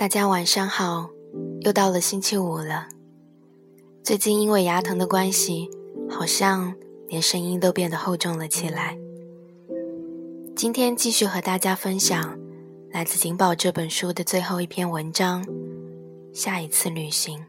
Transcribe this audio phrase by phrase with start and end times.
[0.00, 1.10] 大家晚上好，
[1.60, 2.88] 又到了星期五了。
[4.02, 5.68] 最近因为牙疼的关系，
[6.08, 6.74] 好像
[7.06, 8.96] 连声音都变得厚重了起来。
[10.56, 12.38] 今天继续和大家分享
[12.90, 15.44] 来自《警报》这本书的最后一篇文章：
[16.32, 17.44] 下一次旅行。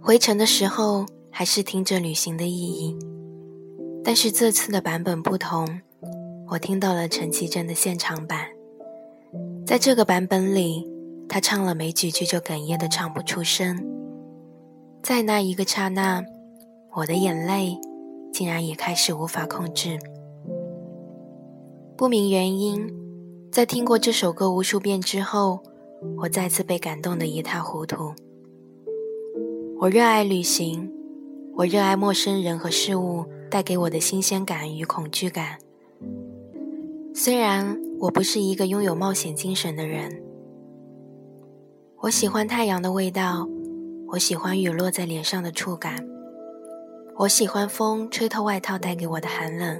[0.00, 1.04] 回程的时候。
[1.40, 2.94] 还是听着旅行的意义，
[4.04, 5.80] 但是这次的版本不同，
[6.50, 8.48] 我听到了陈绮贞的现场版。
[9.64, 10.86] 在这个版本里，
[11.30, 13.82] 她唱了没几句就哽咽的唱不出声。
[15.02, 16.22] 在那一个刹那，
[16.94, 17.78] 我的眼泪
[18.30, 19.98] 竟然也开始无法控制。
[21.96, 22.86] 不明原因，
[23.50, 25.60] 在听过这首歌无数遍之后，
[26.18, 28.12] 我再次被感动得一塌糊涂。
[29.80, 30.99] 我热爱旅行。
[31.60, 35.58] 我热爱陌生人和事物带给我的新鲜感与恐惧感。
[37.14, 40.22] 虽然我不是一个拥有冒险精神的人，
[41.98, 43.46] 我喜欢太阳的味道，
[44.08, 46.02] 我喜欢雨落在脸上的触感，
[47.16, 49.78] 我喜欢风吹透外套带给我的寒冷。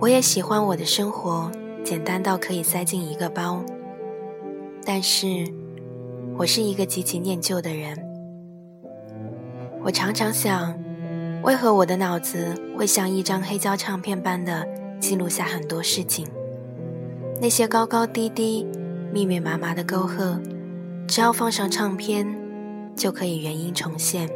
[0.00, 1.48] 我也喜欢我的生活
[1.84, 3.64] 简单到可以塞进一个包。
[4.84, 5.46] 但是，
[6.36, 8.07] 我是一个极其念旧的人。
[9.80, 10.74] 我常常想，
[11.42, 14.66] 为何我的脑子会像一张黑胶唱片般的
[15.00, 16.26] 记录下很多事情？
[17.40, 18.66] 那些高高低低、
[19.12, 20.38] 密密麻麻的沟壑，
[21.06, 22.26] 只要放上唱片，
[22.96, 24.28] 就可以原音重现。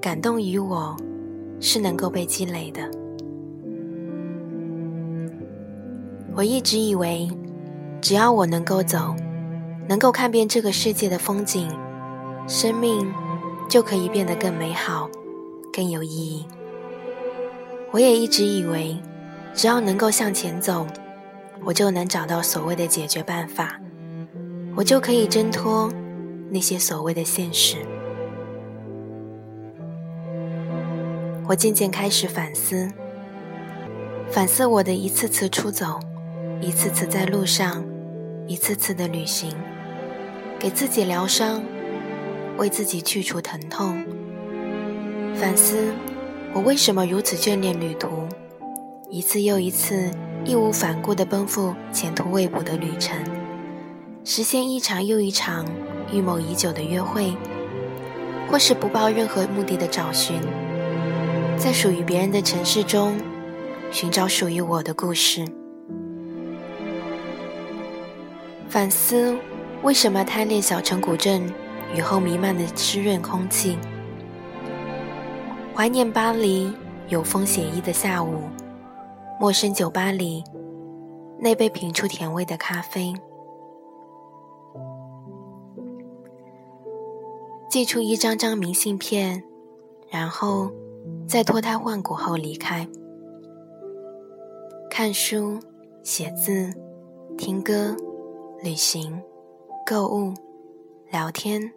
[0.00, 0.94] 感动于我，
[1.58, 2.82] 是能够被积累的。
[6.34, 7.28] 我一直以为，
[8.02, 9.14] 只要我能够走，
[9.88, 11.68] 能够看遍这个世界的风景，
[12.46, 13.10] 生命。
[13.70, 15.08] 就可以变得更美好，
[15.72, 16.44] 更有意义。
[17.92, 18.96] 我也一直以为，
[19.54, 20.84] 只要能够向前走，
[21.64, 23.80] 我就能找到所谓的解决办法，
[24.74, 25.88] 我就可以挣脱
[26.50, 27.76] 那些所谓的现实。
[31.46, 32.90] 我渐渐开始反思，
[34.32, 36.00] 反思我的一次次出走，
[36.60, 37.84] 一次次在路上，
[38.48, 39.54] 一次次的旅行，
[40.58, 41.62] 给自己疗伤。
[42.60, 44.04] 为自己去除疼痛，
[45.34, 45.94] 反思
[46.52, 48.28] 我为什么如此眷恋旅途，
[49.08, 50.10] 一次又一次
[50.44, 53.18] 义无反顾地奔赴前途未卜的旅程，
[54.24, 55.64] 实现一场又一场
[56.12, 57.32] 预谋已久的约会，
[58.50, 60.38] 或是不抱任何目的的找寻，
[61.56, 63.16] 在属于别人的城市中
[63.90, 65.46] 寻找属于我的故事。
[68.68, 69.34] 反思
[69.82, 71.50] 为什么贪恋小城古镇。
[71.92, 73.76] 雨后弥漫的湿润空气，
[75.74, 76.72] 怀念巴黎
[77.08, 78.44] 有风写意的下午，
[79.40, 80.44] 陌生酒吧里
[81.38, 83.12] 那杯品出甜味的咖啡，
[87.68, 89.42] 寄出一张张明信片，
[90.08, 90.70] 然后
[91.26, 92.86] 在脱胎换骨后离开，
[94.88, 95.58] 看书、
[96.04, 96.72] 写字、
[97.36, 97.96] 听歌、
[98.62, 99.20] 旅行、
[99.84, 100.32] 购物。
[101.10, 101.72] 聊天，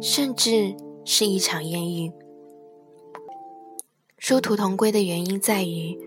[0.00, 2.12] 甚至是一场艳遇。
[4.16, 5.98] 殊途同归的原因在于，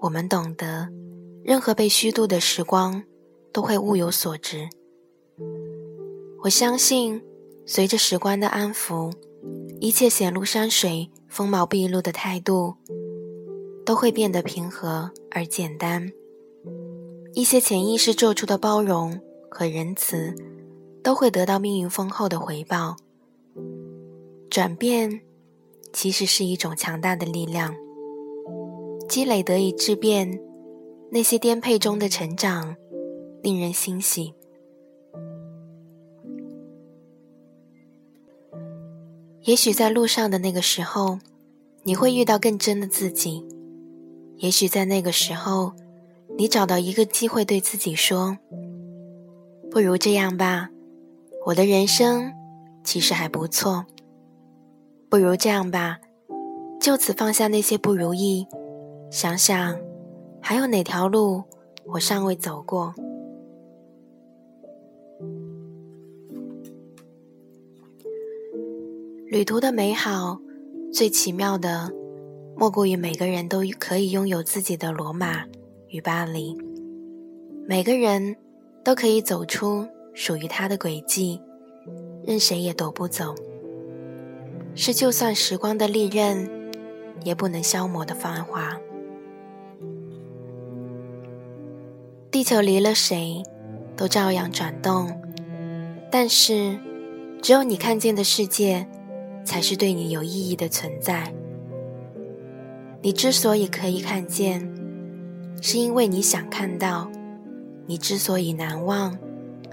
[0.00, 0.88] 我们懂得，
[1.44, 3.04] 任何被虚度的时光
[3.52, 4.68] 都会物有所值。
[6.42, 7.22] 我相信，
[7.64, 9.12] 随着时光的安抚，
[9.78, 12.74] 一切显露山水锋芒毕露的态度，
[13.86, 16.10] 都会变得平和而简单。
[17.34, 20.34] 一些潜意识做出的包容和仁慈。
[21.02, 22.96] 都会得到命运丰厚的回报。
[24.50, 25.20] 转变
[25.92, 27.74] 其实是一种强大的力量，
[29.08, 30.40] 积累得以质变，
[31.10, 32.76] 那些颠沛中的成长，
[33.42, 34.34] 令人欣喜。
[39.42, 41.18] 也许在路上的那个时候，
[41.84, 43.44] 你会遇到更真的自己；
[44.36, 45.72] 也许在那个时候，
[46.36, 48.36] 你找到一个机会对自己说
[49.70, 50.70] ：“不如这样吧。”
[51.46, 52.32] 我的人生
[52.84, 53.86] 其实还不错，
[55.08, 55.98] 不如这样吧，
[56.78, 58.46] 就此放下那些不如意，
[59.10, 59.78] 想想
[60.40, 61.42] 还有哪条路
[61.86, 62.94] 我尚未走过。
[69.26, 70.38] 旅途的美好，
[70.92, 71.90] 最奇妙的，
[72.56, 75.44] 莫过于每个人都可以拥有自己的罗马
[75.88, 76.56] 与巴黎，
[77.66, 78.36] 每个人
[78.84, 79.86] 都可以走出。
[80.14, 81.40] 属于他的轨迹，
[82.24, 83.34] 任谁也夺不走。
[84.74, 86.48] 是就算时光的利刃
[87.24, 88.78] 也不能消磨的繁华。
[92.30, 93.42] 地球离了谁，
[93.96, 95.20] 都照样转动，
[96.10, 96.78] 但是
[97.42, 98.86] 只有你看见的世界，
[99.44, 101.34] 才是对你有意义的存在。
[103.02, 104.72] 你之所以可以看见，
[105.60, 107.10] 是因为你想看到；
[107.86, 109.18] 你之所以难忘，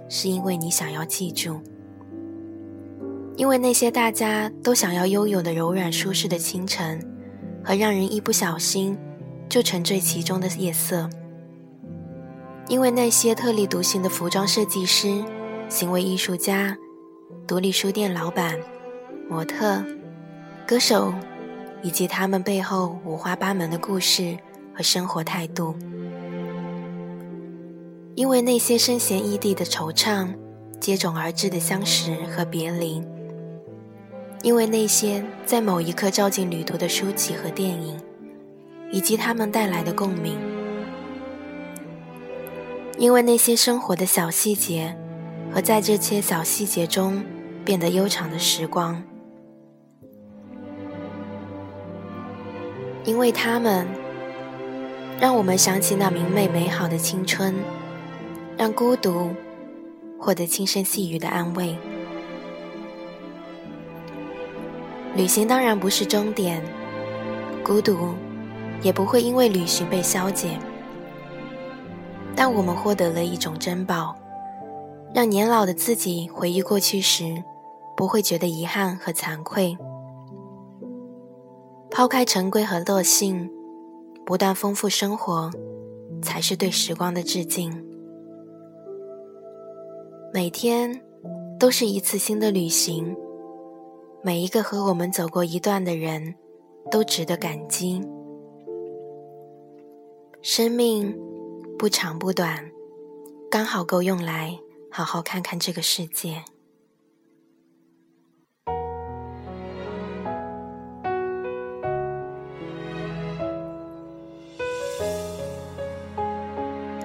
[0.09, 1.59] 是因为你想要记住。
[3.35, 6.99] 因为那些大家都想要拥有的柔软舒适的清晨，
[7.63, 8.97] 和让人一不小心
[9.47, 11.07] 就沉醉其中的夜色。
[12.67, 15.23] 因为那些特立独行的服装设计师、
[15.69, 16.75] 行为艺术家、
[17.45, 18.57] 独立书店老板、
[19.29, 19.83] 模特、
[20.65, 21.13] 歌手，
[21.83, 24.35] 以及他们背后五花八门的故事
[24.73, 25.75] 和生活态度。
[28.17, 30.27] 因为那些身闲异地的惆怅，
[30.79, 32.99] 接踵而至的相识和别离。
[34.41, 37.95] 因为那些在某一刻照进旅途的书籍和电影，
[38.91, 40.35] 以及他们带来的共鸣。
[42.97, 44.97] 因为那些生活的小细节，
[45.53, 47.23] 和在这些小细节中
[47.63, 49.03] 变得悠长的时光，
[53.03, 53.85] 因为他们
[55.19, 57.53] 让我们想起那明媚美好的青春，
[58.57, 59.29] 让孤独
[60.19, 61.77] 获得轻声细语的安慰。
[65.15, 66.61] 旅行当然不是终点，
[67.63, 68.15] 孤独
[68.81, 70.57] 也不会因为旅行被消解。
[72.35, 74.15] 但我们获得了一种珍宝，
[75.13, 77.43] 让年老的自己回忆过去时，
[77.95, 79.77] 不会觉得遗憾和惭愧。
[81.89, 83.49] 抛开陈规和惰性，
[84.23, 85.49] 不断丰富生活，
[86.21, 87.86] 才是对时光的致敬。
[90.33, 91.01] 每天
[91.59, 93.15] 都是一次新的旅行，
[94.23, 96.35] 每一个和我们走过一段的人，
[96.91, 98.01] 都值得感激。
[100.41, 101.17] 生命。
[101.79, 102.71] 不长不短，
[103.51, 104.57] 刚好够用来
[104.89, 106.43] 好好看看这个世界。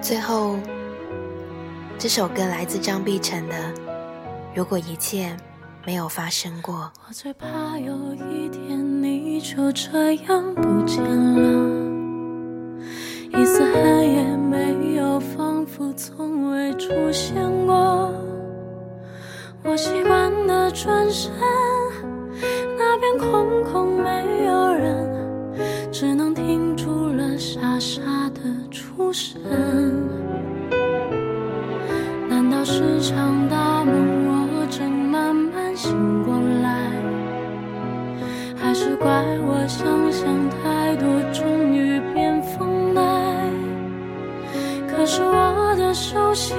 [0.01, 0.57] 最后，
[2.03, 3.55] 这首歌来自张碧晨的
[4.53, 5.33] 《如果一切
[5.85, 6.91] 没有发生过》。
[7.07, 7.95] 我最怕有
[8.29, 11.79] 一天你就这样不见了。
[13.29, 17.35] 一丝汗也没有，仿佛从未出现
[17.65, 18.13] 过。
[19.63, 21.31] 我习惯的转身，
[22.77, 25.09] 那边空空没有人，
[25.89, 28.01] 只能停住了傻傻
[28.31, 29.39] 的出神。
[32.65, 33.93] 是场大梦，
[34.27, 36.91] 我正慢慢醒过来？
[38.55, 39.09] 还是怪
[39.45, 42.71] 我想象太多，终于变疯？
[44.87, 46.55] 可是我的手心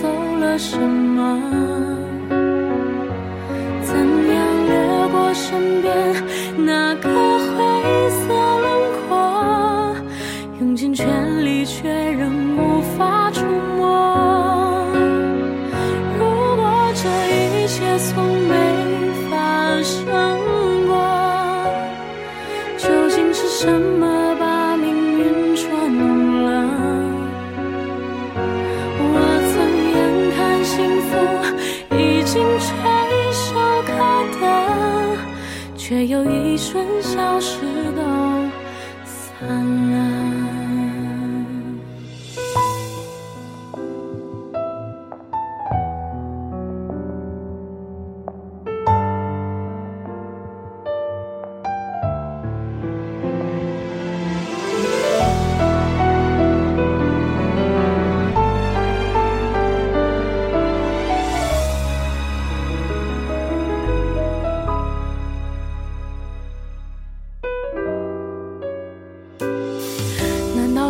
[0.00, 0.08] 走
[0.40, 1.38] 了什么？
[3.82, 4.72] 怎样掠
[5.12, 5.92] 过身边
[6.56, 8.24] 那个灰色
[8.60, 8.66] 轮
[9.08, 9.10] 廓？
[10.60, 10.74] 用？
[10.74, 11.06] 尽全
[11.44, 13.44] 力，却仍无法触
[13.76, 14.86] 摸。
[16.18, 16.20] 如
[16.56, 16.62] 果
[16.94, 17.02] 这
[17.36, 18.54] 一切从没
[19.30, 19.32] 发
[19.82, 20.06] 生
[20.86, 20.92] 过，
[22.78, 24.06] 究竟是什么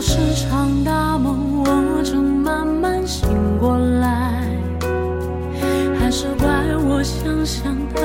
[0.05, 3.29] 是场大梦，我正慢慢醒
[3.61, 4.43] 过来，
[5.97, 8.01] 还是怪我想象太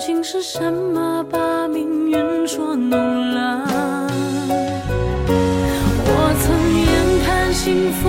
[0.00, 2.98] 究竟是什么把命运捉弄
[3.34, 3.68] 了？
[6.06, 6.88] 我曾眼
[7.26, 8.08] 看幸福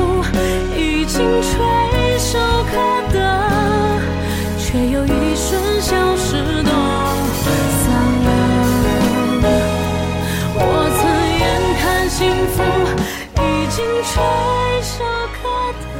[0.74, 1.52] 已经垂
[2.18, 2.40] 手
[2.72, 2.72] 可
[3.12, 3.20] 得，
[4.58, 6.72] 却又一瞬消失都
[7.82, 7.84] 散
[8.24, 8.30] 了。
[10.56, 10.60] 我
[10.96, 11.00] 曾
[11.42, 11.44] 眼
[11.82, 12.20] 看幸
[12.56, 12.64] 福
[13.36, 14.24] 已经垂
[14.82, 15.04] 手
[15.44, 15.44] 可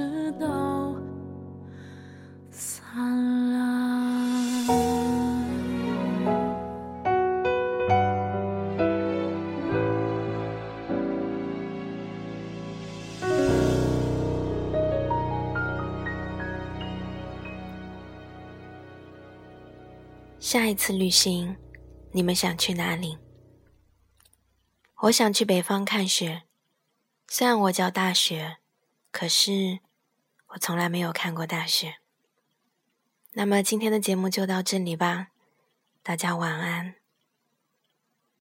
[0.00, 0.96] 消失都
[2.50, 3.60] 散了。
[20.38, 21.54] 下一次旅行，
[22.12, 23.18] 你们想去哪里？
[25.02, 26.44] 我想去北方看雪。
[27.28, 28.56] 虽然我叫大雪，
[29.12, 29.80] 可是
[30.50, 31.96] 我从来没有看过大雪。
[33.32, 35.28] 那么今天的节目就到这里吧，
[36.02, 36.99] 大家晚安。